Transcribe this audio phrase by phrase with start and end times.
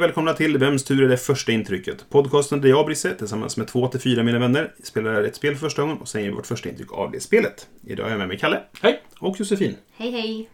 [0.00, 2.10] Välkomna till Vems tur är det första intrycket?
[2.10, 5.60] Podcasten där jag, Brisse, tillsammans med två till fyra mina vänner spelar ett spel för
[5.60, 7.68] första gången och säger vårt första intryck av det spelet.
[7.86, 8.62] Idag har jag med mig Kalle.
[8.82, 9.02] Hej.
[9.18, 9.76] Och Josefin.
[9.96, 10.50] Hej hej!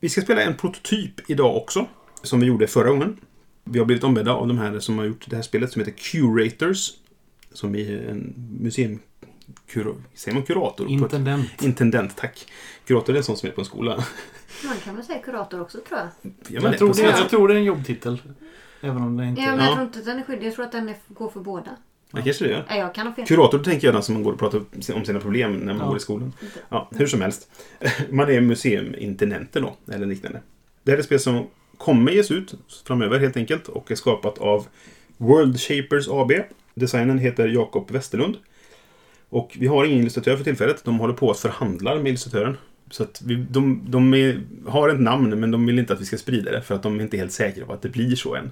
[0.00, 1.86] Vi ska spela en prototyp idag också,
[2.22, 3.16] som vi gjorde förra gången.
[3.64, 5.94] Vi har blivit ombedda av de här som har gjort det här spelet som heter
[5.96, 6.90] Curators.
[7.52, 8.98] Som är en museum...
[9.66, 10.88] Kuro, säger man kurator?
[10.88, 11.62] Intendent.
[11.62, 12.46] Intendent, tack.
[12.86, 14.04] Kurator är en sån som är på en skola.
[14.64, 16.08] Man kan väl säga kurator också tror jag.
[16.62, 18.18] Man Jag tror, det, jag tror det är en jobbtitel.
[18.84, 19.64] Även om det inte Ja, men Ja.
[19.64, 20.46] jag tror inte att den är skyldig.
[20.46, 21.70] Jag tror att den är, går för båda.
[22.12, 22.64] Det kanske det gör.
[22.68, 23.26] Nej, jag kan ha fel.
[23.26, 24.58] Kurator, tänker jag den som man går och pratar
[24.94, 25.86] om sina problem när man Ja.
[25.88, 26.32] går i skolan.
[26.68, 27.50] Ja, hur som helst.
[28.10, 30.42] Man är museumintendenter då, eller liknande.
[30.82, 31.46] Det här är ett spel som
[31.78, 32.54] kommer ges ut
[32.86, 34.66] framöver helt enkelt och är skapat av
[35.16, 36.32] World Shapers AB.
[36.74, 38.36] Designen heter Jakob Westerlund.
[39.28, 40.84] Och vi har ingen illustratör för tillfället.
[40.84, 42.56] De håller på att förhandla med illustratören.
[42.90, 46.04] Så att vi, de, de är, har ett namn, men de vill inte att vi
[46.04, 48.34] ska sprida det för att de är inte helt säkra på att det blir så
[48.34, 48.50] än.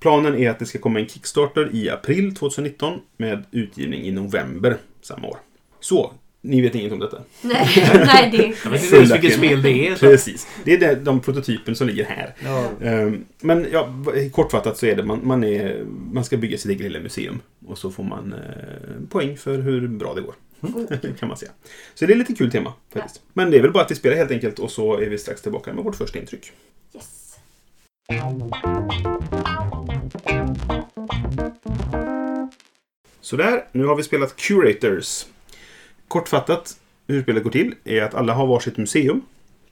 [0.00, 4.76] Planen är att det ska komma en Kickstarter i april 2019 med utgivning i november
[5.02, 5.38] samma år.
[5.80, 7.22] Så, ni vet inget om detta?
[7.40, 7.68] Nej,
[8.06, 9.94] nej det Jag vet inte ens vilket spel det är.
[9.94, 10.06] Så.
[10.06, 10.46] Precis.
[10.64, 12.34] Det är det, de prototypen som ligger här.
[12.44, 12.70] Ja.
[12.82, 13.94] Ehm, Men ja,
[14.32, 17.40] kortfattat så är det man, man, är, man ska bygga sitt eget lilla museum.
[17.66, 20.34] Och så får man eh, poäng för hur bra det går.
[21.18, 21.50] kan man säga.
[21.94, 23.22] Så det är lite kul tema faktiskt.
[23.32, 25.42] Men det är väl bara att vi spelar helt enkelt och så är vi strax
[25.42, 26.52] tillbaka med vårt första intryck.
[26.94, 27.38] Yes.
[33.20, 35.26] Sådär, nu har vi spelat Curators.
[36.08, 36.76] Kortfattat
[37.06, 39.22] hur spelet går till är att alla har varsitt museum.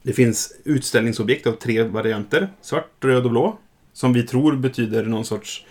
[0.01, 2.49] Det finns utställningsobjekt av tre varianter.
[2.61, 3.57] Svart, röd och blå.
[3.93, 5.65] Som vi tror betyder någon sorts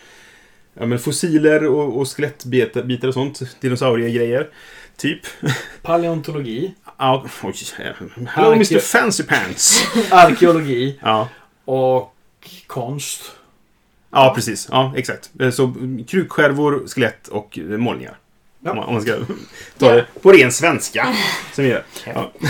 [0.75, 3.57] ja, men fossiler och, och skelettbitar bitar och sånt.
[3.61, 4.49] Dinosauriegrejer.
[5.01, 5.21] Typ.
[5.83, 6.75] Paleontologi.
[6.99, 7.55] Ja, oj.
[8.27, 9.83] Hello Mr Fancy Pants.
[10.11, 10.99] Arkeologi.
[11.03, 11.29] Ja.
[11.65, 12.15] Och
[12.67, 13.23] konst.
[14.11, 14.69] ja, precis.
[14.71, 15.31] Ja, exakt.
[15.53, 15.75] Så
[16.09, 18.19] krukskärvor, skelett och målningar.
[18.61, 18.71] Ja.
[18.71, 19.17] Om, man, ska
[19.79, 21.15] ta det på ren svenska.
[21.55, 21.85] Som vi gör.
[22.07, 22.33] Ja.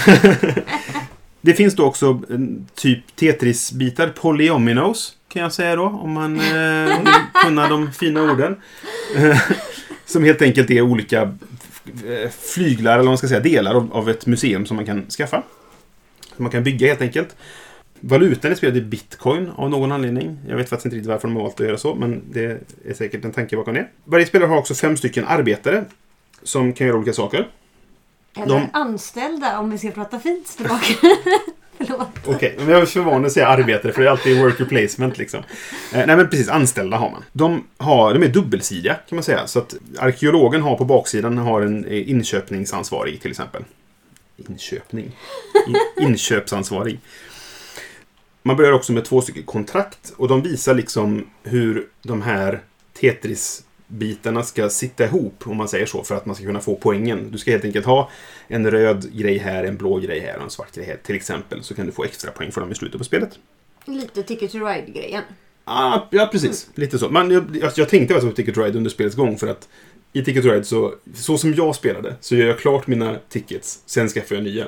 [1.43, 6.99] Det finns då också en typ Tetris-bitar, polyominoes kan jag säga då, om man eh,
[6.99, 7.12] vill
[7.44, 8.56] kunna de fina orden.
[10.06, 11.37] som helt enkelt är olika
[12.31, 15.43] flyglar, eller vad man ska säga, delar av, av ett museum som man kan skaffa.
[16.37, 17.37] Som man kan bygga helt enkelt.
[18.01, 20.39] Valutan är spelet i bitcoin av någon anledning.
[20.49, 22.45] Jag vet faktiskt inte riktigt varför de har valt att göra så, men det
[22.84, 23.87] är säkert en tanke bakom det.
[24.05, 25.84] Varje spelare har också fem stycken arbetare
[26.43, 27.49] som kan göra olika saker.
[28.37, 30.84] Eller De- anställda om vi ska prata fint tillbaka.
[32.27, 35.19] Okej, men jag är för van att säga arbetare för det är alltid worker placement
[35.19, 35.41] liksom.
[35.93, 37.25] Eh, nej men precis, anställda har man.
[37.33, 39.47] De, har, de är dubbelsidiga kan man säga.
[39.47, 43.65] Så att arkeologen har på baksidan har en eh, inköpningsansvarig till exempel.
[44.49, 45.17] Inköpning?
[45.67, 47.01] In, inköpsansvarig.
[48.43, 52.61] Man börjar också med två stycken kontrakt och de visar liksom hur de här
[53.01, 53.63] Tetris-...
[53.91, 57.31] Tetris-bitarna ska sitta ihop, om man säger så, för att man ska kunna få poängen.
[57.31, 58.11] Du ska helt enkelt ha
[58.49, 61.62] en röd grej här, en blå grej här och en svart grej här till exempel.
[61.62, 63.39] Så kan du få extra poäng för dem i slutet på spelet.
[63.84, 65.23] Lite Ticket to Ride-grejen.
[65.65, 66.69] Ah, ja, precis.
[66.75, 67.09] Lite så.
[67.09, 69.69] Men jag, jag, jag tänkte faktiskt på Ticket to Ride under spelets gång för att
[70.12, 73.83] i Ticket to Ride så, så som jag spelade, så gör jag klart mina tickets,
[73.87, 74.67] sen skaffar jag nya.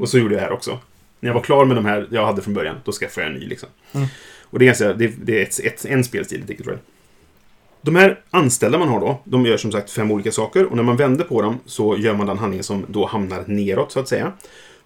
[0.00, 0.78] Och så gjorde jag här också.
[1.20, 3.40] När jag var klar med de här jag hade från början, då skaffade jag en
[3.40, 3.68] ny liksom.
[3.92, 4.06] Mm.
[4.42, 6.82] Och det är, ganska, det, det är ett, ett, en spelstil i Ticket to Ride.
[7.88, 10.82] De här anställda man har då, de gör som sagt fem olika saker och när
[10.82, 14.08] man vänder på dem så gör man den handlingen som då hamnar neråt så att
[14.08, 14.32] säga.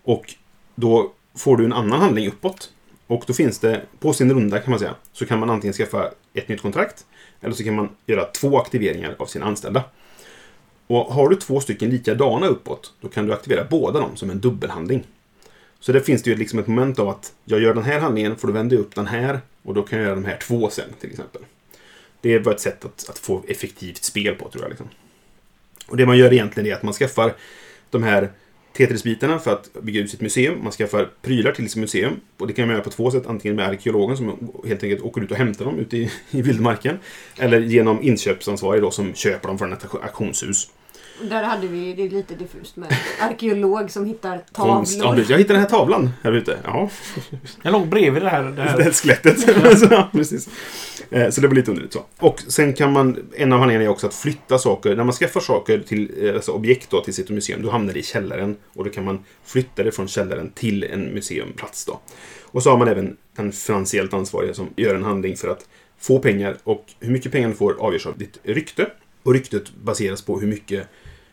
[0.02, 0.34] Och
[0.74, 2.70] då får du en annan handling uppåt.
[3.06, 6.10] Och då finns det, på sin runda kan man säga, så kan man antingen skaffa
[6.34, 7.04] ett nytt kontrakt
[7.40, 9.84] eller så kan man göra två aktiveringar av sina anställda.
[10.86, 14.40] Och har du två stycken likadana uppåt, då kan du aktivera båda dem som en
[14.40, 15.06] dubbelhandling.
[15.80, 18.36] Så där finns det ju liksom ett moment av att jag gör den här handlingen,
[18.36, 20.88] får du vända upp den här och då kan jag göra de här två sen
[21.00, 21.42] till exempel.
[22.22, 24.70] Det var ett sätt att, att få effektivt spel på tror jag.
[24.70, 24.88] Liksom.
[25.86, 27.34] Och det man gör egentligen är att man skaffar
[27.90, 28.32] de här
[28.72, 30.62] Tetris-bitarna för att bygga ut sitt museum.
[30.62, 32.20] Man skaffar prylar till sitt museum.
[32.38, 33.26] Och det kan man göra på två sätt.
[33.26, 36.98] Antingen med arkeologen som helt enkelt åker ut och hämtar dem ute i, i vildmarken.
[37.38, 40.70] Eller genom inköpsansvarig då som köper dem från ett auktionshus.
[41.22, 44.98] Där hade vi det är lite diffust med arkeolog som hittar Konst.
[44.98, 45.24] Ja, tavlor.
[45.28, 46.58] jag hittade den här tavlan här ute.
[46.64, 46.90] Ja,
[47.62, 48.42] Jag låg bredvid det här.
[48.42, 48.80] Det det här.
[48.80, 49.40] här skelettet.
[49.78, 50.48] så, ja, precis.
[51.10, 52.04] Eh, så det var lite underligt så.
[52.18, 54.96] Och sen kan man, en av handlingarna är också att flytta saker.
[54.96, 57.98] När man skaffar saker till, eh, alltså objekt då, till sitt museum, då hamnar det
[57.98, 58.56] i källaren.
[58.74, 62.00] Och då kan man flytta det från källaren till en museumplats då.
[62.42, 65.68] Och så har man även den finansiellt ansvariga som gör en handling för att
[65.98, 66.56] få pengar.
[66.64, 68.86] Och hur mycket pengar du får avgörs av ditt rykte.
[69.22, 70.88] Och ryktet baseras på hur mycket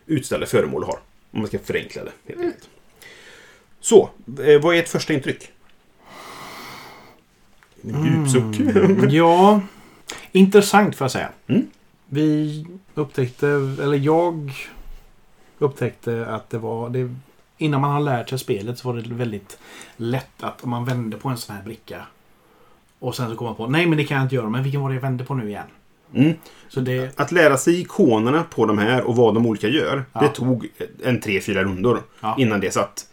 [0.06, 0.98] utställda föremål du har.
[1.30, 2.68] Om man ska förenkla det helt enkelt.
[3.80, 5.50] Så, eh, vad är ert första intryck?
[7.82, 8.76] En djupsuck.
[9.12, 9.60] Ja,
[10.32, 11.28] intressant får jag säga.
[11.46, 11.66] Mm.
[12.06, 14.52] Vi upptäckte, eller jag
[15.58, 16.90] upptäckte att det var...
[16.90, 17.14] Det,
[17.58, 19.58] innan man har lärt sig spelet så var det väldigt
[19.96, 22.06] lätt att om man vände på en sån här bricka
[22.98, 24.48] och sen så kom man på nej men det kan jag inte göra.
[24.48, 25.66] Men vilken var det jag vände på nu igen?
[26.14, 26.32] Mm.
[26.68, 27.18] Så det...
[27.18, 30.20] Att lära sig ikonerna på de här och vad de olika gör, Ja.
[30.20, 30.68] det tog
[31.04, 32.36] en tre, fyra rundor Ja.
[32.38, 33.06] innan det satt.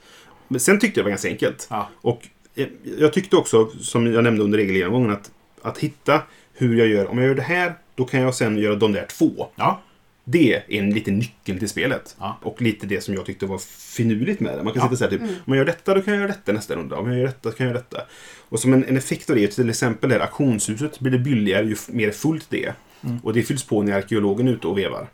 [0.47, 1.67] Men sen tyckte jag det var ganska enkelt.
[1.69, 1.89] Ja.
[2.01, 2.67] Och eh,
[2.99, 6.21] jag tyckte också, som jag nämnde under regelgenomgången, att, att hitta
[6.53, 7.07] hur jag gör.
[7.07, 9.47] Om jag gör det här, då kan jag sen göra de där två.
[9.55, 9.81] Ja.
[10.29, 12.15] Det är en liten nyckel till spelet.
[12.19, 12.37] Ja.
[12.41, 13.57] Och lite det som jag tyckte var
[13.97, 14.63] finurligt med det.
[14.63, 14.85] Man kan Ja.
[14.89, 16.95] sitta och säga typ, om jag gör detta, då kan jag göra detta nästa runda.
[16.95, 18.03] Om jag gör detta, kan jag göra detta.
[18.49, 21.65] Och som en, en effekt av det, till exempel det här auktionshuset, blir det billigare
[21.67, 22.73] ju mer fullt det
[23.07, 23.19] är.
[23.23, 25.07] Och det fylls på när arkeologen är ute och vevar.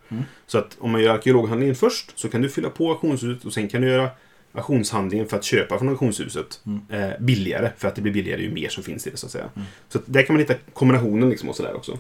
[0.48, 3.68] Så att om man gör arkeologhandlingen först, så kan du fylla på auktionshuset och sen
[3.68, 4.10] kan du göra
[4.54, 7.72] auktionshandlingen för att köpa från auktionshuset eh, billigare.
[7.78, 9.50] För att det blir billigare ju mer som finns i det, så att säga.
[9.90, 11.98] Så att där kan man hitta kombinationen liksom och sådär också.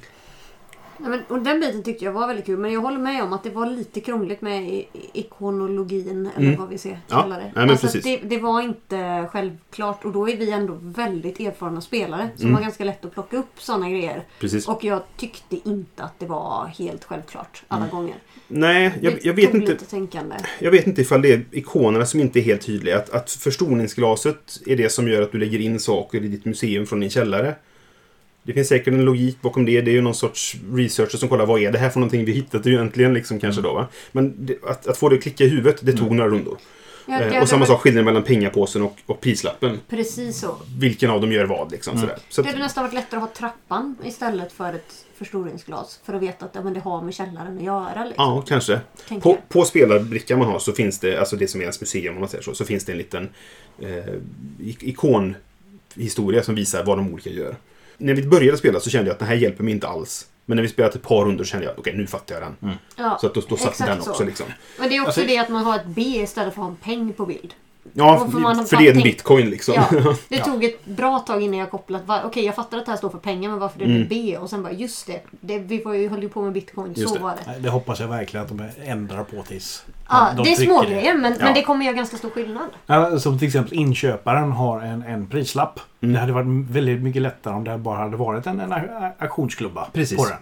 [1.03, 2.57] Ja, men, och den biten tyckte jag var väldigt kul.
[2.59, 6.29] Men jag håller med om att det var lite krångligt med i- ikonologin.
[6.37, 6.59] Eller Mm.
[6.59, 7.43] vad vi ser Ja, kallar det.
[7.43, 8.03] nej, men alltså, precis.
[8.03, 10.05] det, det var inte självklart.
[10.05, 12.29] Och då är vi ändå väldigt erfarna spelare.
[12.35, 12.55] Som Mm.
[12.55, 14.23] har ganska lätt att plocka upp sådana grejer.
[14.39, 14.67] Precis.
[14.67, 18.15] Och jag tyckte inte att det var helt självklart alla gånger.
[18.47, 19.71] Nej, jag, Det jag vet tog inte.
[19.73, 20.35] lite tänkande.
[20.59, 22.97] Jag vet inte ifall det är ikonerna som inte är helt tydliga.
[22.97, 26.85] Att, att förstoringsglaset är det som gör att du lägger in saker i ditt museum
[26.85, 27.55] från din källare.
[28.43, 29.81] Det finns säkert en logik bakom det.
[29.81, 32.31] Det är ju någon sorts researcher som kollar vad är det här för någonting vi
[32.31, 33.87] hittat egentligen liksom kanske då va.
[34.11, 36.57] Men det, att, att få det att klicka i huvudet, det tog några rundor.
[37.07, 39.79] Ja, Eh, och samma varit sak skillnaden mellan pengapåsen och, och prislappen.
[39.89, 40.57] Precis så.
[40.79, 42.17] Vilken av dem gör vad liksom sådär.
[42.29, 45.99] Så Det att, hade nästan varit lättare att ha trappan istället för ett förstoringsglas.
[46.05, 48.05] För att veta att ja, men det har med källaren att göra.
[48.05, 48.79] Liksom, ja, kanske.
[49.07, 52.13] tänker På, på spelarbrickan man har så finns det, alltså det som är ens museum
[52.13, 53.29] om man säger så, så finns det en liten
[53.79, 54.13] eh,
[54.59, 57.55] ik- ikonhistoria som visar vad de olika gör.
[57.97, 60.27] När vi började spela så kände jag att det här hjälper mig inte alls.
[60.45, 62.77] Men när vi spelat ett par runder så kände jag okej, nu fattar jag den.
[62.95, 64.11] Ja, Så att då, då satt den så.
[64.11, 64.45] också liksom.
[64.79, 66.71] Men det är också Alltså- det att man har ett B istället för att ha
[66.71, 67.53] en peng på bild.
[67.93, 68.27] Ja,
[68.69, 69.73] för det är en bitcoin liksom.
[69.77, 72.01] Ja, det tog ett bra tag innan jag kopplat.
[72.25, 74.07] Okej, jag fattar att det här står för pengar, men varför det Mm.
[74.09, 74.37] B?
[74.37, 75.21] Och sen bara, just det.
[75.41, 77.21] det vi var ju, höll ju på med bitcoin, Just så det.
[77.23, 77.59] var det.
[77.59, 80.81] Det hoppas jag verkligen att de ändrar på tills Ja, de det är trycker små
[80.81, 81.45] grejer, men, Ja.
[81.45, 82.67] men det kommer göra ganska stor skillnad.
[82.85, 85.79] Ja, som till exempel inköparen har en, en prislapp.
[86.01, 86.13] Mm.
[86.13, 88.73] Det hade varit väldigt mycket lättare om det bara hade varit en, en
[89.19, 90.17] auktionsklubba Precis.
[90.17, 90.37] på den.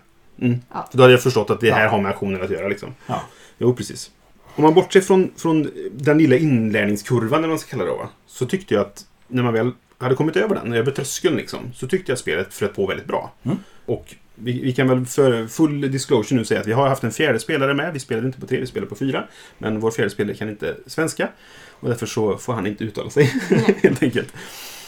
[0.50, 0.62] Mm.
[0.74, 0.88] Ja.
[0.92, 1.90] Då hade jag förstått att det här Ja.
[1.90, 2.90] har med aktioner att göra liksom.
[3.08, 3.22] Ja.
[3.58, 4.12] Jo, precis.
[4.56, 8.45] Om man bortser från, från den lilla inlärningskurvan, eller man ska kalla det då, så
[8.45, 12.12] tyckte jag att när man väl hade kommit över den, över tröskeln liksom, så tyckte
[12.12, 13.33] jag att spelet flöt på väldigt bra.
[13.44, 13.57] Mm.
[13.86, 17.12] Och vi, vi kan väl för full disclosure nu säga att vi har haft en
[17.12, 17.94] fjärde spelare med.
[17.94, 19.27] Vi spelade inte på tre, vi spelade på fyra.
[19.57, 21.30] Men vår fjärde spelare kan inte svenska.
[21.69, 23.24] Och därför så får han inte uttala sig,
[23.83, 24.33] helt enkelt.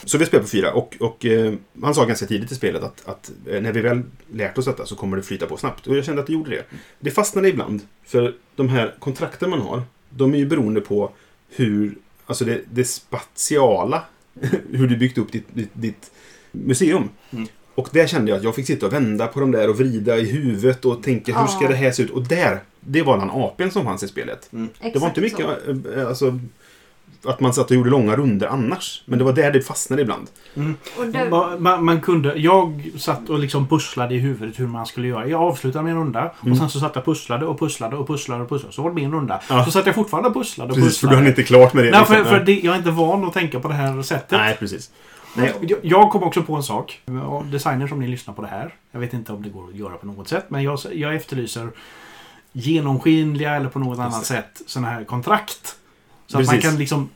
[0.05, 3.03] Så vi spelar på fyra och, och eh, han sa ganska tidigt i spelet att,
[3.05, 4.01] att eh, när vi väl
[4.33, 5.87] lärt oss detta så kommer det flyta på snabbt.
[5.87, 6.63] Och jag kände att det gjorde det.
[6.99, 7.81] Det fastnade ibland.
[8.05, 11.11] För de här kontrakten man har, de är ju beroende på
[11.49, 14.03] hur, alltså det, det spatiala,
[14.71, 16.11] hur du byggt upp ditt, ditt, ditt
[16.51, 17.09] museum.
[17.31, 17.47] Mm.
[17.75, 20.17] Och där kände jag att jag fick sitta och vända på de där och vrida
[20.17, 21.69] i huvudet och tänka hur ska Ja.
[21.69, 22.09] det här se ut?
[22.09, 24.49] Och där, det var den apen som fanns i spelet.
[24.93, 25.91] Det var inte mycket så.
[25.99, 26.39] eh, alltså,
[27.25, 29.01] att man satt och gjorde långa runder annars.
[29.05, 30.27] Men det var där det fastnade ibland.
[30.97, 34.85] Och där, Ma- Man, man kunde, jag satt och liksom pusslade i huvudet hur man
[34.85, 35.27] skulle göra.
[35.27, 36.51] Jag avslutade min runda Mm.
[36.51, 38.73] och sen så satt jag pusslade och pusslade och pusslade och pusslade.
[38.73, 39.41] Så var det min runda.
[39.49, 39.65] Ja.
[39.65, 41.15] Så satt jag fortfarande och pusslade och Precis, för pusslade.
[41.15, 41.91] du hann inte klart med det.
[41.91, 42.15] Nej, liksom.
[42.15, 44.31] för, för det, jag är inte van att tänka på det här sättet.
[44.31, 44.91] Nej, precis.
[45.35, 47.01] Nej, Jag, jag kom också på en sak.
[47.51, 48.73] Designers om ni lyssnar på det här.
[48.91, 50.45] Jag vet inte om det går att göra på något sätt.
[50.47, 51.69] Men jag, jag efterlyser
[52.51, 54.25] genomskinliga eller på något annat det.
[54.25, 55.75] sätt sådana här kontrakt.
[56.27, 56.69] Så att man Precis.
[56.69, 57.09] kan liksom...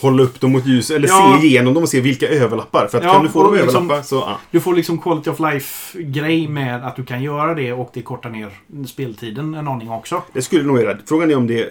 [0.00, 1.38] hålla upp dem mot ljuset, eller Ja.
[1.40, 2.86] se igenom dem och se vilka överlappar.
[2.90, 4.14] För att Ja, kan du få dem liksom- överlappa så...
[4.16, 4.38] Ja.
[4.50, 8.30] Du får liksom quality of life-grej med att du kan göra det och det kortar
[8.30, 8.48] ner
[8.86, 10.22] speltiden en aning också.
[10.32, 10.98] Det skulle nog göra.
[11.06, 11.68] Frågan är om det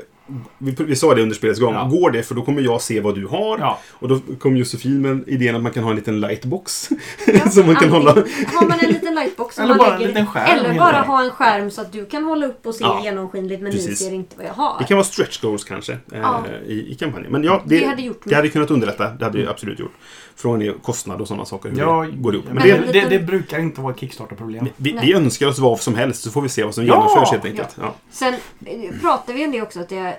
[0.58, 1.74] vi, vi sa det under spelets gång.
[1.74, 1.84] Ja.
[1.84, 2.24] Går det?
[2.24, 3.60] För då kommer jag se vad du har.
[3.60, 3.80] Ja.
[3.92, 6.90] Och då kom Josefin med idén att man kan ha en liten lightbox.
[7.28, 8.12] Ja, som man kan hålla.
[8.56, 11.02] Har man en liten lightbox som Eller man bara en lägger, liten skärm Eller bara
[11.02, 13.90] ha en skärm så att du kan hålla upp och se Ja, genomskinligt men precis.
[13.90, 14.76] ni ser inte vad jag har.
[14.80, 16.44] Det kan vara stretch goals kanske eh, Ja.
[16.68, 17.32] i, i kampanjen.
[17.32, 19.10] Men ja, det, Det hade gjort det hade kunnat underlätta.
[19.10, 19.94] Det hade det absolut gjort.
[20.36, 21.70] Frågan är kostnad och sådana saker.
[21.70, 22.46] Hur Ja, det går ihop.
[22.46, 24.68] Men men det, det, lite- det, det brukar inte vara ett Kickstarter-problem.
[24.78, 26.94] vi, vi önskar oss vad som helst så får vi se vad som Ja!
[26.94, 27.78] genomförs helt enkelt.
[27.82, 27.96] Ja.
[28.12, 28.34] Sen
[28.66, 30.17] eh, pratar vi om det också att det,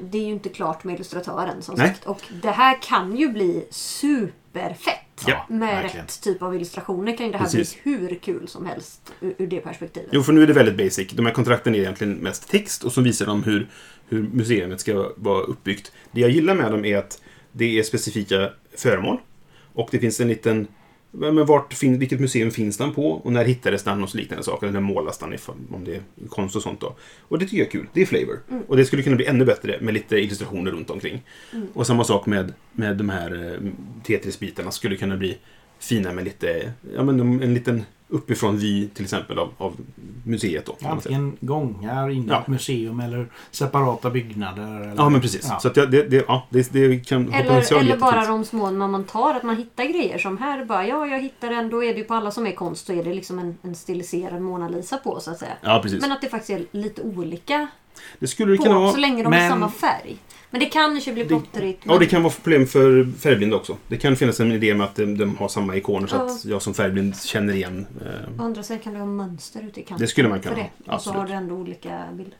[0.00, 1.88] det är ju inte klart med illustratören som Nej.
[1.88, 2.06] sagt.
[2.06, 4.98] Och det här kan ju bli superfett.
[5.26, 6.06] Ja, med verkligen.
[6.06, 7.82] rätt typ av illustrationer kan ju det här Precis.
[7.82, 10.08] bli hur kul som helst ur, ur det perspektivet.
[10.12, 11.10] Jo, för nu är det väldigt basic.
[11.12, 13.68] De här kontrakten är egentligen mest text och så visar de hur,
[14.08, 15.92] hur museet ska vara uppbyggt.
[16.12, 19.18] Det jag gillar med dem är att det är specifika föremål.
[19.72, 20.66] Och det finns en liten...
[21.10, 23.10] Men vart fin, vilket museum finns den på?
[23.10, 24.02] Och när hittades den?
[24.02, 24.66] Och så liknande saker.
[24.66, 25.36] Eller när målas den?
[25.70, 26.96] Om det är konst och sånt då.
[27.20, 27.86] Och det tycker jag är kul.
[27.92, 28.40] Det är flavor.
[28.66, 31.22] Och det skulle kunna bli ännu bättre med lite illustrationer runt omkring.
[31.74, 33.70] Och samma sak med, med de här eh,
[34.04, 34.70] Tetris-bitarna.
[34.70, 35.38] Skulle kunna bli
[35.78, 36.72] fina med lite...
[36.94, 39.76] Ja, men en, en liten uppifrån vy till exempel av, av
[40.24, 40.76] museet då.
[40.88, 42.40] Antingen gångar in i Ja.
[42.40, 44.80] ett museum eller separata byggnader.
[44.80, 45.46] Eller, Ja, men precis.
[45.50, 45.58] Ja.
[45.60, 49.04] Så att det, det, ja, det, det kan Eller, eller bara de små när man
[49.04, 51.98] tar, att man hittar grejer som här bara, ja jag hittar en, då är det
[51.98, 54.96] ju på alla som är konst så är det liksom en, en stiliserad Mona Lisa
[54.96, 55.52] på så att säga.
[55.60, 56.00] Ja, precis.
[56.00, 57.68] Men att det faktiskt är lite olika
[58.18, 58.92] det skulle det på, kunna vara.
[58.92, 60.16] så länge de Men- är samma färg.
[60.50, 61.80] Men det kanske blir plottrigt.
[61.84, 63.76] Ja, men- det kan vara problem för färgblinda också.
[63.88, 66.62] Det kan finnas en idé med att de, de har samma ikoner så att jag
[66.62, 67.86] som färgblind känner igen.
[68.00, 70.04] Eh, Å andra sidan kan du ha mönster ute i kanten.
[70.04, 70.68] Det skulle man kunna för det.
[70.78, 71.18] Och så absolut.
[71.18, 72.34] har du ändå olika bilder.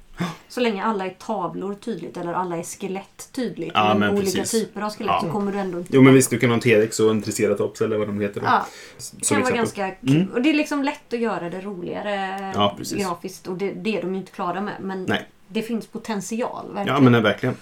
[0.48, 3.70] Så länge alla är tavlor tydligt eller alla är skelett tydligt.
[3.74, 4.50] Ja, men olika precis.
[4.50, 5.20] typer av skelett Ja.
[5.26, 5.90] så kommer du ändå inte...
[5.94, 8.40] jo, men visst, du kan ha en T-rex och en Triceratops eller vad de heter.
[8.40, 8.46] Då.
[8.46, 8.66] Ja,
[8.98, 9.94] Som det kan vara ganska.
[10.08, 10.28] Mm.
[10.32, 13.46] Och det är liksom lätt att göra det roligare Ja, grafiskt.
[13.46, 14.74] Och det, det är de ju inte klara med.
[14.80, 15.28] Men Nej.
[15.48, 16.66] det finns potential.
[16.74, 16.86] Verkligen.
[16.96, 17.54] Ja, men nej, verkligen.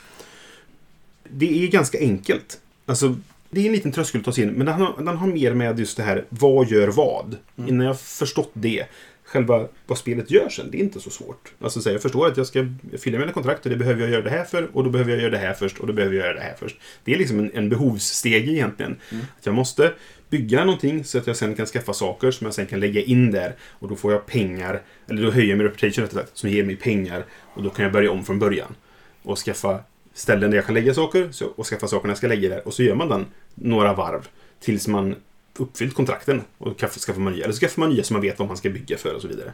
[1.30, 2.60] Det är ganska enkelt.
[2.86, 3.16] Alltså,
[3.50, 5.54] det är en liten tröskel att ta sig in, men den har, den har mer
[5.54, 7.36] med just det här, vad gör vad?
[7.66, 8.86] Innan jag förstått det,
[9.24, 11.52] själva vad spelet gör sen, det är inte så svårt.
[11.60, 12.66] Alltså, så här, jag förstår att jag ska
[12.98, 15.20] fylla mina kontrakt och det behöver jag göra det här för, och då behöver jag
[15.20, 16.76] göra det här först, och då behöver jag göra det här först.
[17.04, 18.96] Det är liksom en, en behovssteg egentligen.
[19.38, 19.92] Att jag måste
[20.30, 23.30] bygga någonting så att jag sen kan skaffa saker som jag sen kan lägga in
[23.30, 23.54] där.
[23.60, 26.64] Och då får jag pengar, eller då höjer jag min reputation rättare sagt, som ger
[26.64, 27.24] mig pengar.
[27.30, 28.74] Och då kan jag börja om från början.
[29.22, 29.80] Och skaffa
[30.16, 32.66] ställen där jag kan lägga saker så, och skaffa sakerna jag ska lägga där.
[32.66, 34.28] Och så gör man den några varv
[34.60, 35.14] tills man
[35.56, 36.42] uppfyllt kontrakten.
[36.58, 37.44] Och skaffar man nya.
[37.44, 39.28] Eller så skaffar man nya som man vet vad man ska bygga för och så
[39.28, 39.52] vidare.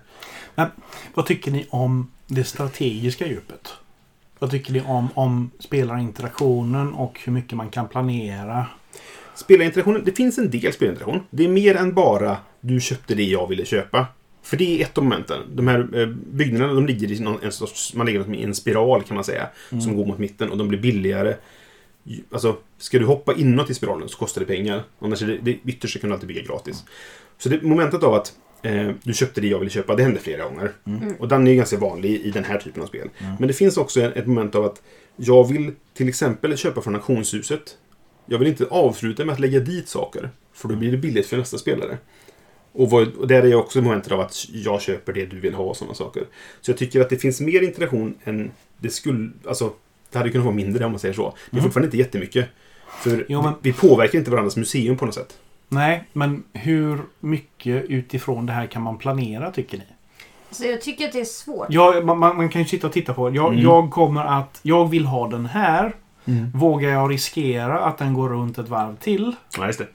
[0.54, 0.68] Men
[1.14, 3.72] vad tycker ni om det strategiska djupet?
[4.38, 8.66] Vad tycker ni om, om spelarinteraktionen och hur mycket man kan planera?
[9.34, 11.20] Spelinteraktionen, det finns en del spelinteraktion.
[11.30, 14.06] Det är mer än bara du köpte det jag ville köpa.
[14.42, 15.42] För det är ett av momenten.
[15.54, 19.02] De här eh, byggnaderna de ligger i någon, en sorts, man ligger i en spiral
[19.02, 19.48] kan man säga.
[19.82, 21.34] Som går mot mitten och de blir billigare.
[22.32, 24.82] Alltså, ska du hoppa inåt i spiralen så kostar det pengar.
[24.98, 26.84] Annars är det, det ytterst kan du alltid bygga gratis.
[27.38, 28.32] Så det momentet av att
[28.62, 30.72] eh, du köpte det jag ville köpa, det hände flera gånger.
[31.18, 33.08] Och den är ju ganska vanlig i den här typen av spel.
[33.38, 34.82] Men det finns också ett moment av att
[35.16, 37.76] jag vill till exempel köpa från auktionshuset.
[38.26, 40.30] Jag vill inte avsluta med att lägga dit saker.
[40.52, 41.98] För då blir det billigt för nästa spelare.
[42.72, 45.64] Och, vad, och där är också momentet av att jag köper det du vill ha
[45.64, 46.24] och sådana saker.
[46.60, 49.30] Så jag tycker att det finns mer interaktion än det skulle...
[49.48, 49.72] Alltså,
[50.12, 51.34] det hade kunnat vara mindre om man säger så.
[51.50, 52.48] Det är fortfarande inte jättemycket.
[53.02, 55.38] För Jo, men- vi, vi påverkar inte varandras museum på något sätt.
[55.68, 59.84] Nej, men hur mycket utifrån det här kan man planera tycker ni?
[60.50, 61.66] Så jag tycker att det är svårt.
[61.70, 63.64] Jag, man, man man kan ju sitta och titta på jag, Mm.
[63.64, 64.60] jag kommer att...
[64.62, 65.92] Jag vill ha den här.
[66.54, 69.34] Vågar jag riskera att den går runt ett varv till?
[69.58, 69.86] Ja, just det.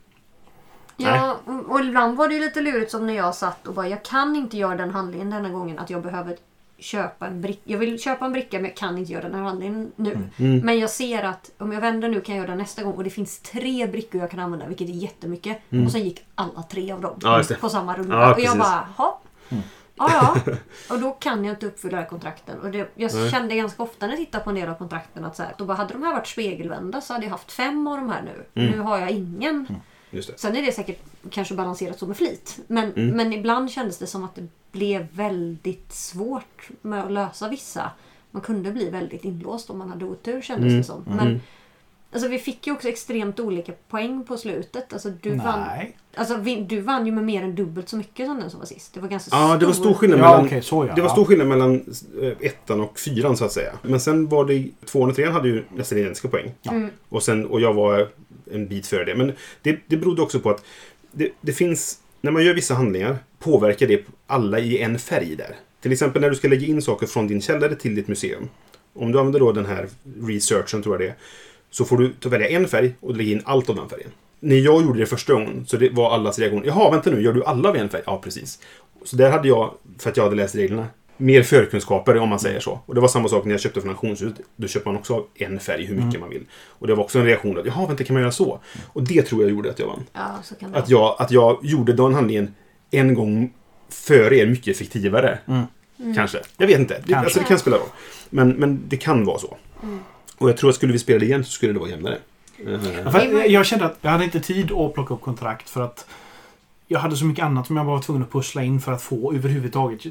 [0.98, 1.38] Ja,
[1.68, 4.36] och ibland var det ju lite lurigt som när jag satt och bara jag kan
[4.36, 6.38] inte göra den handlingen denna gången att jag behöver
[6.80, 7.62] köpa en bricka.
[7.64, 10.30] Jag vill köpa en bricka men jag kan inte göra den här handlingen nu.
[10.38, 10.60] Mm.
[10.60, 13.04] Men jag ser att om jag vänder nu kan jag göra den nästa gång och
[13.04, 15.58] det finns tre brickor jag kan använda vilket är jättemycket.
[15.86, 17.44] Och sen gick alla tre av dem Mm.
[17.50, 18.16] Ja, på samma runda.
[18.16, 19.22] Ja, och jag bara, ja.
[19.98, 20.54] Ja, ja.
[20.90, 22.60] Och då kan jag inte uppfylla kontrakten.
[22.60, 23.32] Och det, jag Nej.
[23.32, 25.66] kände ganska ofta när jag tittade på en del av kontrakten att så här, då
[25.66, 28.62] bara, hade de här varit spegelvända så hade jag haft fem av de här nu.
[28.62, 28.72] Mm.
[28.72, 29.68] Nu har jag ingen.
[30.12, 30.38] Just det.
[30.40, 31.00] Sen är det säkert
[31.30, 32.60] kanske balanserat så med flit.
[32.68, 33.10] Men, Mm.
[33.10, 37.92] men ibland kändes det som att det blev väldigt svårt med att lösa vissa.
[38.32, 40.78] Man kunde bli väldigt inlåst om man hade otur kändes Mm.
[40.78, 41.04] det som.
[41.08, 41.42] Men
[42.12, 44.94] alltså, vi fick ju också extremt olika poäng på slutet.
[44.94, 45.98] Alltså, du, vann, Nej.
[46.16, 48.68] alltså, vi, du vann ju med mer än dubbelt så mycket som den som var
[48.68, 48.94] sist.
[48.94, 50.46] Det var ganska Ja, det var stor skillnad Ja, mellan...
[50.46, 50.96] okej, så ja.
[50.96, 51.96] Det var stor skillnad mellan
[52.40, 53.74] ettan och fyran så att säga.
[53.82, 54.68] Men sen var det...
[54.86, 56.52] Tvåan och trean hade ju nästan identiska poäng.
[56.64, 56.90] Mm.
[57.10, 58.08] Och, sen, och jag var
[58.52, 59.16] en bit före det.
[59.16, 60.66] Men det, det berodde också på att
[61.12, 62.00] det, det finns...
[62.22, 65.56] När man gör vissa handlingar påverkar det alla i en färg där.
[65.82, 68.50] Till exempel när du ska lägga in saker från din källare till ditt museum.
[68.94, 69.88] Om du använder då den här
[70.22, 71.16] researchen, tror jag det är,
[71.70, 74.10] så får du ta välja en färg och lägga in allt av den färgen.
[74.40, 76.64] När jag gjorde det första gången så det var allas reaktion.
[76.66, 78.02] Jaha, vänta nu, gör du alla av en färg?
[78.06, 78.60] Ja, precis.
[79.04, 80.88] Så där hade jag, för att jag hade läst reglerna,
[81.18, 82.80] mer förkunskaper om man säger så.
[82.86, 84.46] Och det var samma sak när jag köpte från auktionshuset.
[84.56, 86.46] Då köper man också av en färg hur mycket man vill.
[86.68, 88.60] Och det var också en reaktion att jaha, vänta, kan man göra så?
[88.88, 90.04] Och det tror jag gjorde att jag vann.
[90.14, 90.42] Ja,
[90.74, 92.56] Att jag, att jag gjorde den handlingen
[92.92, 93.54] en gång
[93.90, 95.40] före er mycket effektivare.
[96.16, 96.40] Kanske.
[96.58, 97.02] Jag vet inte.
[97.06, 97.88] Det, alltså, det kan spela roll.
[98.30, 99.58] Men, men det kan vara så.
[100.38, 102.18] Och jag tror att skulle vi spela det igen så skulle det vara jämnare.
[103.04, 106.06] Ja, jag kände att jag hade inte tid att plocka upp kontrakt för att
[106.88, 109.34] jag hade så mycket annat som jag var tvungen att pussla in för att få
[109.34, 110.02] överhuvudtaget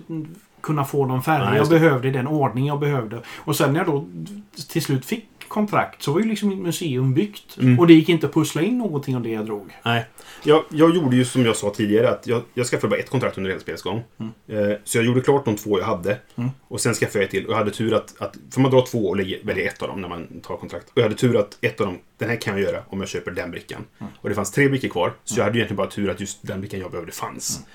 [0.66, 3.20] kunna få de färger Ja, jag behövde i den ordning jag behövde.
[3.38, 4.06] Och sen när jag då
[4.68, 7.58] till slut fick kontrakt så var ju liksom mitt museum byggt.
[7.58, 7.78] Mm.
[7.78, 9.70] Och det gick inte att pussla in någonting av det jag drog.
[9.82, 10.06] Nej.
[10.42, 13.38] Jag, jag gjorde ju som jag sa tidigare att jag, jag skaffade bara ett kontrakt
[13.38, 14.02] under hela spelets gång.
[14.18, 16.18] Eh, så jag gjorde klart de två jag hade.
[16.36, 16.50] Mm.
[16.68, 17.46] Och sen skaffade jag ett till.
[17.46, 18.14] Och jag hade tur att...
[18.18, 20.88] att för man drar två och väljer ett av dem när man tar kontrakt.
[20.88, 23.08] Och jag hade tur att ett av dem, den här kan jag göra om jag
[23.08, 23.84] köper den brickan.
[23.98, 24.12] Mm.
[24.20, 25.12] Och det fanns tre brickor kvar.
[25.24, 27.66] Så jag hade ju egentligen bara tur att just den brickan jag behövde fanns.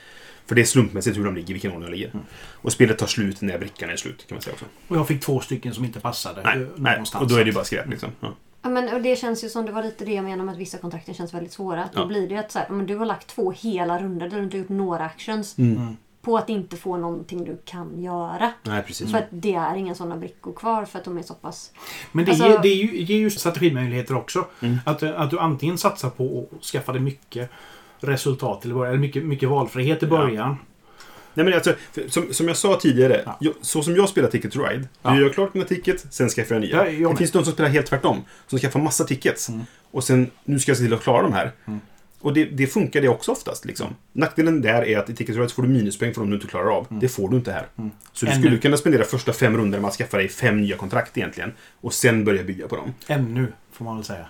[0.46, 2.10] För det är slumpmässigt hur de ligger, vilken ordning de ligger.
[2.10, 2.26] Mm.
[2.52, 4.66] Och spelet tar slut när brickan är slut, kan man säga också.
[4.88, 6.92] Och jag fick två stycken som inte passade Nej, eh, nej.
[6.94, 7.22] någonstans.
[7.22, 8.10] och då är det ju bara skräp liksom.
[8.20, 8.34] Ja.
[8.62, 10.60] Ja, men, och det känns ju som det var lite det jag menar med att
[10.60, 11.84] vissa kontrakten känns väldigt svåra.
[11.84, 12.02] Att Ja.
[12.02, 14.38] Då blir det ju att så här, men du har lagt två hela runder där
[14.38, 15.58] du inte gjort några actions.
[15.58, 15.98] Mm.
[16.22, 18.52] På att inte få någonting du kan göra.
[18.64, 19.12] Nej, precis.
[19.12, 21.72] För att det är inga sådana brickor kvar för att de är så pass...
[22.12, 24.46] Men det, Alltså- ger, det är ju, ger ju strategimöjligheter också.
[24.62, 24.78] Mm.
[24.86, 27.50] Att, att du antingen satsar på att skaffa dig mycket
[28.02, 30.58] resultat till början, eller mycket, mycket valfrihet i början.
[31.34, 31.74] Nej, men alltså,
[32.08, 33.38] som, som jag sa tidigare, Ja.
[33.40, 34.88] jag, så som jag spelar Ticket to Ride.
[35.02, 35.12] Ja.
[35.12, 36.76] Du gör klart mina tickets, sen skaffar jag nya.
[36.76, 38.22] Ja, jag det finns de som spelar helt tvärtom.
[38.48, 39.50] Som skaffar massa tickets.
[39.50, 39.62] Mm.
[39.92, 41.52] Och sen, nu ska jag se till att klara de här.
[41.66, 41.80] Mm.
[42.22, 43.66] Och det, det funkar det också oftast.
[43.66, 43.88] Liksom.
[44.14, 46.48] Nackdelen där är att i Ticket to Ride får du minuspoäng för de du inte
[46.48, 46.88] klarar av.
[46.90, 47.66] Det får du inte här.
[47.78, 47.92] Mm.
[48.14, 48.42] Så du Ännu.
[48.42, 51.54] skulle kunna spendera första fem rundorna med att skaffa dig fem nya kontrakt egentligen.
[51.82, 52.94] Och sen börja bygga på dem.
[53.08, 54.26] Ännu, får man väl säga.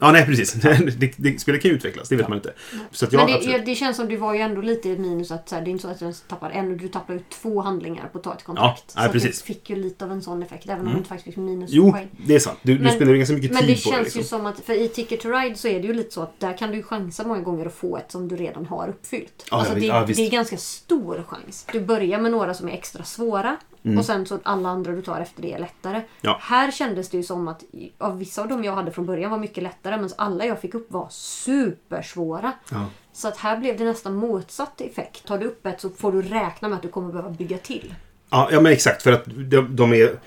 [0.00, 0.52] Ja, nej precis.
[0.98, 2.28] det, det, spelet kan ju utvecklas, det vet Ja.
[2.28, 2.52] man inte.
[2.90, 5.48] Så jag, men det, det känns som du var ju ändå lite i minus att
[5.48, 6.76] så här, det är inte så att du tappar en.
[6.76, 8.92] Du tappar ju två handlingar på att ta ett kontrakt.
[8.96, 9.42] Ja, ja, så precis.
[9.42, 10.64] du fick ju lite av en sån effekt.
[10.66, 10.92] Även om Mm.
[10.92, 12.08] du inte faktiskt fick minus Jo, poäng.
[12.26, 12.58] det är sant.
[12.62, 13.96] Du, du Men- spenderar ganska mycket Men tid det på det.
[13.96, 14.20] känns Liksom.
[14.20, 16.40] ju som att, för i Ticket to Ride så är det ju lite så att
[16.40, 19.46] där kan du ju chansa många gånger att få ett som du redan har uppfyllt.
[19.50, 21.66] Ja, alltså det, ja, det är ganska stor chans.
[21.72, 23.98] Du börjar med några som är extra svåra Mm.
[23.98, 26.02] och sen så att alla andra du tar efter det är lättare.
[26.20, 26.38] Ja.
[26.42, 27.64] Här kändes det ju som att
[27.98, 30.74] av vissa av dem jag hade från början var mycket lättare men alla jag fick
[30.74, 32.52] upp var supersvåra.
[32.70, 32.86] Ja.
[33.12, 35.26] Så att här blev det nästan motsatt effekt.
[35.26, 37.94] Tar du upp ett så får du räkna med att du kommer behöva bygga till.
[38.30, 39.02] Ja, ja, men exakt.
[39.02, 40.18] För att de, de är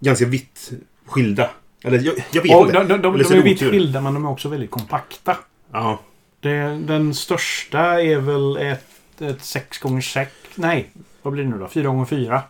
[0.00, 0.72] ganska vitt
[1.06, 1.50] skilda.
[1.82, 2.72] Eller jag, jag vet Och inte.
[2.72, 5.36] de, de, de, de är vitt skilda men de är också väldigt kompakta.
[5.72, 6.00] Ja.
[6.40, 10.26] Det, den största är väl ett, ett 6x6...
[10.54, 10.90] Nej,
[11.22, 11.66] vad blir det nu då?
[11.66, 12.40] 4x4.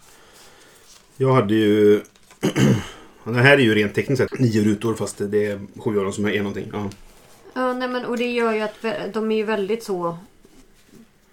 [1.16, 2.00] Jag hade ju...
[3.32, 6.12] Den här är ju rent tekniskt sett nio rutor fast det är sju av dem
[6.12, 6.70] som är någonting.
[6.72, 6.90] Ja.
[7.54, 10.18] Ja, nej, men, och det gör ju att de är ju väldigt så...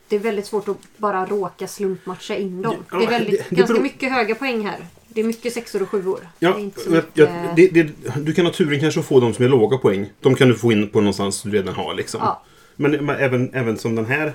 [0.08, 2.76] Det är väldigt svårt att bara råka slumpmatcha in dem.
[2.92, 4.86] Ja, det är väldigt, det- det ganska beror- mycket höga poäng här.
[5.08, 6.28] Det är mycket sexor och sjuor.
[6.40, 7.30] Ja, det mycket...
[7.56, 7.90] det, det,
[8.22, 10.10] du kan ha turen kanske att få de som är låga poäng.
[10.22, 11.94] De kan du få in på någonstans du redan har.
[11.94, 12.20] Liksom.
[12.24, 12.44] Ja.
[12.76, 14.34] Men, men även, även som den här.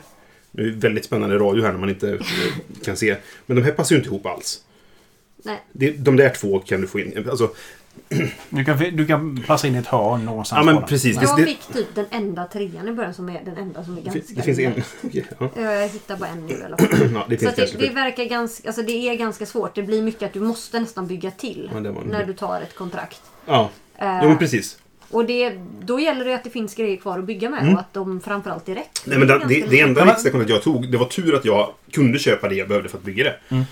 [0.52, 2.18] Nu är det väldigt spännande radio här när man inte eh,
[2.84, 3.16] kan se.
[3.46, 4.60] Men de här passar ju inte ihop alls.
[5.44, 5.62] Nej.
[5.72, 7.26] Det, de där två kan du få in.
[7.30, 7.50] Alltså,
[8.50, 10.66] Du kan, du kan passa in i ett hörn någonstans.
[10.66, 11.22] ja men precis.
[11.22, 14.00] Jag det, fick typ den enda trean i början som är den enda som är
[14.02, 14.34] det, ganska...
[14.34, 14.72] det finns en.
[15.38, 15.50] Ja.
[15.62, 16.88] Jag hittar bara en nu i alla fall.
[17.14, 18.68] Ja, det Så finns att det, det verkar ganska...
[18.68, 19.74] Alltså det är ganska svårt.
[19.74, 21.70] Det blir mycket att du måste nästan bygga till.
[21.74, 23.20] Ja, När du tar ett kontrakt.
[23.46, 24.78] Ja, jo, men precis.
[25.10, 27.74] och det, då gäller det att det finns grejer kvar att bygga med Mm.
[27.74, 29.02] och att de framförallt är rätt.
[29.04, 32.18] Nej, men det, det, det enda kontraktet jag tog, det var tur att jag kunde
[32.18, 33.36] köpa det jag behövde för att bygga det.
[33.48, 33.64] Mm.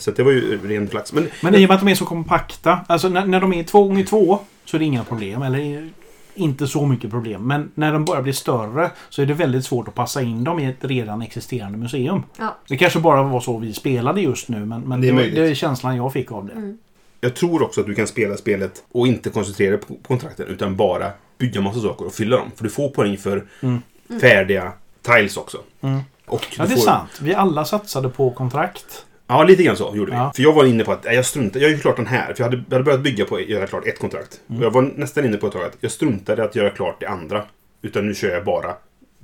[0.00, 1.12] Så det var ju ren flax.
[1.12, 2.80] Men, Men i och med att de är så kompakta.
[2.86, 5.42] Alltså när, när de är två gånger två så är det inga problem.
[5.42, 5.90] Eller
[6.34, 7.46] inte så mycket problem.
[7.46, 10.58] Men när de börjar bli större så är det väldigt svårt att passa in dem
[10.58, 12.22] i ett redan existerande museum.
[12.38, 12.56] Ja.
[12.68, 14.64] Det kanske bara var så vi spelade just nu.
[14.64, 15.34] Men, men Det det, är möjligt.
[15.34, 16.52] det är känslan jag fick av det.
[16.52, 16.78] Mm.
[17.20, 20.76] jag tror också att du kan spela spelet och inte koncentrera dig på, kontrakten utan
[20.76, 22.50] bara bygga massa saker och fylla dem.
[22.56, 23.80] För du får poäng för Mm.
[24.20, 25.58] färdiga tiles också.
[25.80, 26.00] Mm.
[26.26, 27.10] Och Ja, det är får, sant.
[27.22, 29.04] Vi alla satsade på kontrakt.
[29.26, 30.16] Ja, lite grann så gjorde vi.
[30.16, 30.32] Ja.
[30.36, 31.60] För jag var inne på att jag struntar.
[31.60, 32.34] Jag gör ju klart den här.
[32.34, 34.40] För jag hade, jag hade börjat bygga på att göra klart ett kontrakt.
[34.48, 34.60] Mm.
[34.60, 37.06] Och jag var nästan inne på ett tag att jag struntade att göra klart det
[37.06, 37.44] andra.
[37.82, 38.76] Utan nu kör jag bara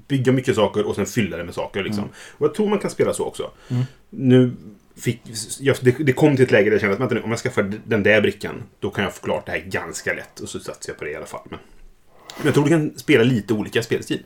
[0.09, 1.83] bygga mycket saker och sen fylla det med saker.
[1.83, 2.05] Liksom.
[2.39, 3.51] Och jag tror man kan spela så också.
[3.69, 3.83] Mm.
[4.11, 4.53] Nu
[4.97, 5.21] fick,
[5.61, 7.39] jag, det, det kom till ett läge där jag kände att vänta nu, om jag
[7.39, 10.41] skaffar den där brickan då kan jag få klart det här ganska lätt.
[10.41, 11.47] Och så satsar jag på det i alla fall.
[11.51, 11.59] Men,
[12.37, 14.23] men jag tror du kan spela lite olika spelstil.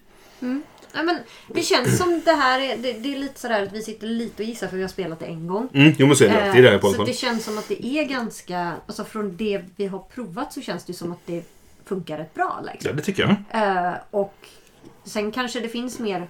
[0.97, 1.17] Nej, men
[1.55, 4.43] det känns som det här är, det, det är lite sådär att vi sitter lite
[4.43, 5.69] och gissar för vi har spelat det en gång.
[5.75, 6.35] Mm, jo men så är det.
[6.35, 9.37] Det är det här Eh, så det känns som att det är ganska, alltså från
[9.37, 11.43] det vi har provat så känns det som att det
[11.85, 12.61] funkar rätt bra.
[12.65, 12.97] Ja, Liksom.
[12.97, 13.63] det tycker jag.
[13.89, 14.35] Eh, och
[15.05, 16.29] sen kanske det finns mer,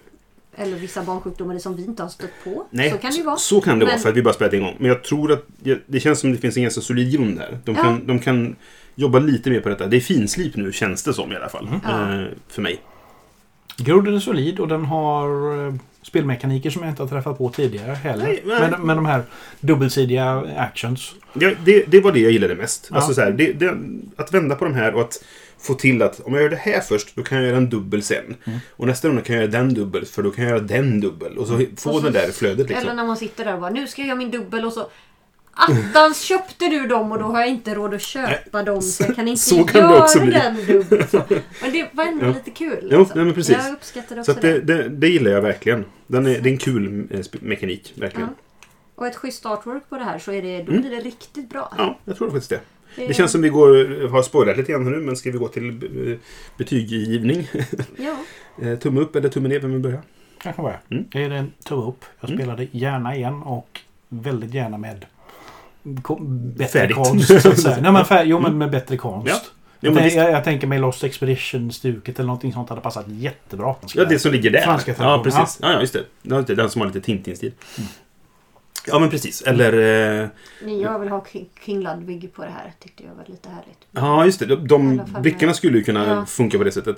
[0.57, 2.66] eller vissa barnsjukdomar som vi inte har stött på.
[2.70, 3.37] Nej, så kan det ju vara.
[3.37, 4.76] så kan det vara Men- för att vi bara spelat en gång.
[4.79, 7.59] Men jag tror att jag- det känns som det finns en ganska solid grund där.
[7.64, 7.83] De Ja.
[7.83, 8.57] kan, de kan
[8.94, 9.87] jobba lite mer på detta.
[9.87, 11.68] Det är finslip nu känns det som i alla fall.
[11.85, 12.14] Ja.
[12.20, 12.81] Eh, för mig.
[13.76, 17.92] Grunden är solid och den har eh, spelmekaniker som jag inte har träffat på tidigare
[17.92, 18.24] heller.
[18.24, 18.60] Nej, nej.
[18.70, 19.22] Men, men de här
[19.60, 21.14] dubbelsidiga actions.
[21.32, 22.86] Ja, det, det var det jag gillade mest.
[22.90, 22.96] Ja.
[22.96, 23.74] Alltså så här, det, det,
[24.16, 25.24] att vända på de här och att
[25.58, 28.02] få till att om jag gör det här först, då kan jag göra en dubbel
[28.02, 28.36] sen.
[28.44, 28.58] Mm.
[28.76, 31.38] Och nästa runda kan jag göra den dubbel, för då kan jag göra den dubbel.
[31.38, 32.82] Och så få Och så- det där flödet liksom.
[32.82, 34.86] Eller när man sitter där och bara, nu ska jag göra min dubbel och så
[35.57, 39.16] Attans köpte du dem och då har jag inte råd att köpa dem så jag
[39.16, 40.31] kan inte Så kan det göra också bli.
[40.33, 40.57] den.
[41.09, 41.23] Så.
[41.62, 42.33] Men det var ändå Ja.
[42.33, 42.88] lite kul.
[42.92, 43.16] Jo, liksom.
[43.16, 43.57] nej, men precis.
[43.64, 44.83] Jag uppskattade Så också att det, det.
[44.83, 45.85] det, det gillar jag verkligen.
[46.07, 48.29] Den är, det är en kul eh, mekanik, verkligen.
[48.95, 50.81] Och ett schysst artwork på det här så är det, då Mm.
[50.81, 51.73] blir det riktigt bra.
[51.79, 52.61] Ja, jag tror faktiskt det.
[52.97, 55.49] Det- Det känns som vi går, har spoilat lite grann nu, men ska vi gå
[55.49, 55.69] till
[56.12, 56.19] eh,
[56.59, 57.49] betyggivning?
[57.97, 58.16] Ja.
[58.62, 59.61] Eh, tumme upp eller tumme ner?
[59.61, 60.03] Vem vill börja?
[60.38, 61.05] Kanske var Mm.
[61.12, 61.23] jag.
[61.23, 62.05] Är det en tumme upp?
[62.21, 62.38] Jag Mm.
[62.42, 65.07] spelade gärna igen och väldigt gärna med
[66.57, 66.96] bättre Färdigt.
[66.96, 67.42] konst.
[67.42, 67.77] Så att säga.
[67.81, 69.29] Nej, men fär, jo, men med bättre konst.
[69.29, 69.40] Ja.
[69.81, 73.75] Ja, jag, jag, jag tänker mig Lost Expedition-stuket eller någonting sånt hade passat jättebra.
[73.94, 74.61] Ja, det som ligger där.
[74.61, 75.59] Franska ja, precis.
[75.62, 76.55] Ja, ja, just det.
[76.55, 77.53] Den som har lite Tintin-stil.
[78.87, 79.42] Ja, men precis.
[79.42, 79.72] Eller...
[80.22, 80.29] Eh,
[80.62, 81.27] Nej, Jag vill ha
[81.64, 82.72] King, Ludwig på det här.
[82.81, 83.79] Tyckte jag var lite härligt.
[83.90, 84.46] ja, just det.
[84.46, 86.27] De, de blickarna med- skulle ju kunna Ja.
[86.27, 86.96] funka på det sättet.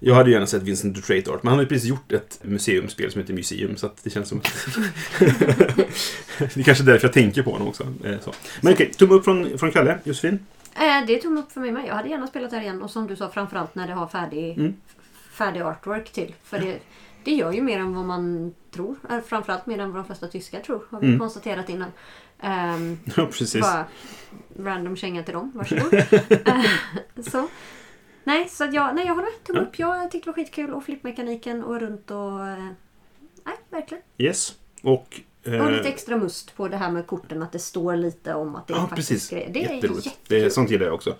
[0.00, 3.10] Jag hade gärna sett Vincent Dutrait Art, men han har ju precis gjort ett museumspel
[3.12, 4.40] som heter Museum, så att det känns som...
[6.38, 7.82] det är kanske därför jag tänker på honom också.
[8.04, 8.32] Eh, så.
[8.60, 9.98] Men okej, tumme upp från, från Kalle.
[10.04, 10.38] Josefin?
[10.74, 11.84] Eh, det är tumme upp för mig med.
[11.88, 12.82] Jag hade gärna spelat det här igen.
[12.82, 14.74] Och som du sa, framförallt när det har färdig, Mm.
[15.32, 16.34] färdig artwork till.
[16.44, 16.78] För det,
[17.24, 18.96] det gör ju mer än vad man tror.
[19.10, 20.84] Eh, Framförallt mer än vad de flesta tyskar tror.
[20.90, 21.18] Har vi Mm.
[21.18, 21.92] konstaterat innan.
[22.40, 23.60] Ehm, Ja, precis.
[23.60, 23.84] bara
[24.58, 25.52] random känga till dem.
[25.54, 25.94] Varsågod.
[26.46, 27.48] Eh, så.
[28.24, 29.44] Nej, så jag, nej, jag håller med.
[29.44, 29.64] Tumme Ja.
[29.64, 29.78] upp.
[29.78, 30.70] Jag tyckte det var skitkul.
[30.70, 32.46] Och flippmekaniken och runt och...
[32.46, 32.68] eh,
[33.44, 34.02] Nej, verkligen.
[34.18, 34.54] Yes.
[34.82, 35.20] Och...
[35.54, 37.42] eh, Och lite extra must på det här med korten.
[37.42, 39.30] Att det står lite om att det är Ja, faktiskt precis.
[39.30, 39.50] grejer.
[39.52, 40.06] Det är Jätteroligt.
[40.06, 40.22] jättekul.
[40.28, 41.14] Det är, sånt gillar jag också.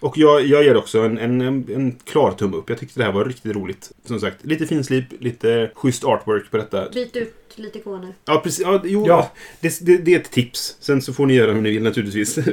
[0.00, 2.70] Och jag, jag ger också en, en, en, klar tumme upp.
[2.70, 3.90] Jag tyckte det här var riktigt roligt.
[4.04, 6.88] Som sagt, lite finslip, lite schysst artwork på detta.
[6.90, 8.14] Byt ut lite ikoner.
[8.24, 8.60] Ja, precis.
[8.66, 9.32] Ja, jo, Ja.
[9.60, 10.76] Det, det, det är ett tips.
[10.80, 12.38] Sen så får ni göra hur ni vill naturligtvis.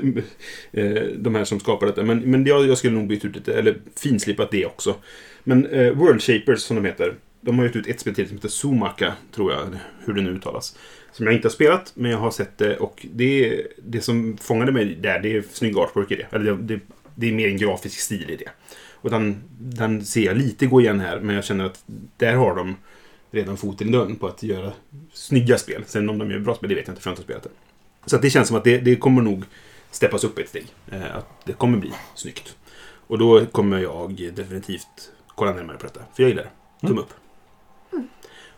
[0.71, 2.03] Eh, De här som skapar detta.
[2.03, 4.95] Men, men jag, jag skulle nog byta ut lite, eller finslipat det också.
[5.43, 7.15] Men eh, World Shapers som de heter.
[7.41, 9.59] De har gett ut ett spel till som heter Sumaka, tror jag,
[10.05, 10.77] hur det nu uttalas.
[11.15, 12.77] Som jag inte har spelat, men jag har sett det.
[12.77, 16.27] Och det, det som fångade mig där, det är snygg artwork i det.
[16.31, 16.79] Eller det, det,
[17.15, 18.49] det är mer en grafisk stil i det.
[18.91, 21.83] Och den, den ser jag lite gå igen här, men jag känner att
[22.17, 22.75] där har de
[23.31, 24.73] redan foten i dörren på att göra
[25.13, 25.83] snygga spel.
[25.87, 27.43] Sen om de gör bra spel, det vet jag inte, för jag har inte spelat
[27.43, 27.49] det.
[28.05, 29.43] Så att det känns som att det, det kommer nog
[29.91, 30.65] steppas upp ett steg.
[30.91, 32.55] Eh, att det kommer bli snyggt.
[33.07, 35.99] Och då kommer jag definitivt kolla närmare på detta.
[36.15, 36.87] För jag gillar det.
[36.87, 37.13] Tumme upp.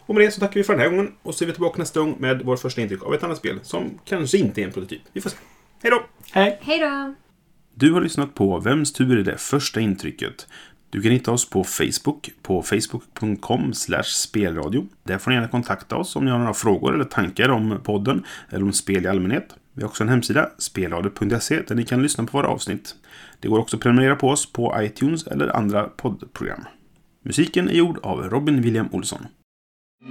[0.08, 1.14] Och med det så tackar vi för den här gången.
[1.24, 3.60] Och så är vi tillbaka nästa gång med vår första intryck av ett annat spel
[3.64, 5.02] som kanske inte är en prototyp.
[5.14, 5.38] Vi får se.
[5.82, 6.04] Hej då!
[6.32, 6.60] Hej!
[6.62, 7.16] Hej då!
[7.74, 10.48] Du har lyssnat på Vems tur är det första intrycket?
[10.90, 14.88] Du kan hitta oss på Facebook på facebook.com spelradio.
[15.04, 18.26] Där får ni gärna kontakta oss om ni har några frågor eller tankar om podden
[18.50, 19.56] eller om spel i allmänhet.
[19.74, 22.96] Vi har också en hemsida, spelradio.se, där ni kan lyssna på våra avsnitt.
[23.40, 26.64] Det går också att prenumerera på oss på iTunes eller andra poddprogram.
[27.24, 29.28] Musiken är gjord av Robin William Olsson.
[30.00, 30.06] När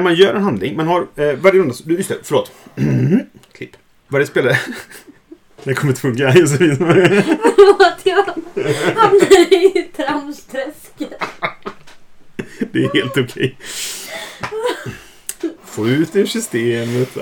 [0.00, 1.74] man gör en handling, man har eh, varje runda...
[1.86, 2.52] Just det, förlåt.
[3.52, 3.76] Klipp.
[4.08, 4.56] Varje spelare...
[5.64, 6.76] Det kommer inte funka, Josefin.
[6.76, 8.24] Förlåt, jag
[8.96, 10.83] hamnade i tramsträsket.
[12.72, 13.56] Det är helt okej.
[15.64, 17.16] Få ut ur systemet.